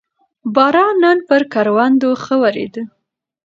[0.55, 2.75] باران نن پر کروندو ښه ورېد